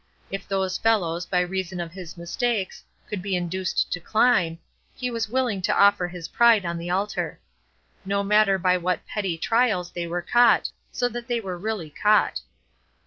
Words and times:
If 0.31 0.47
those 0.47 0.79
fellows, 0.79 1.27
by 1.27 1.41
reason 1.41 1.79
of 1.79 1.91
his 1.91 2.17
mistakes, 2.17 2.83
could 3.07 3.21
be 3.21 3.35
induced 3.35 3.93
to 3.93 3.99
climb, 3.99 4.57
he 4.95 5.11
was 5.11 5.29
willing 5.29 5.61
to 5.61 5.75
offer 5.79 6.07
his 6.07 6.27
pride 6.29 6.65
on 6.65 6.79
the 6.79 6.89
altar. 6.89 7.39
No 8.03 8.23
matter 8.23 8.57
by 8.57 8.77
what 8.77 9.05
petty 9.05 9.37
trials 9.37 9.91
they 9.91 10.07
were 10.07 10.23
caught 10.23 10.71
so 10.91 11.07
that 11.09 11.27
they 11.27 11.39
were 11.39 11.55
really 11.55 11.91
caught. 11.91 12.41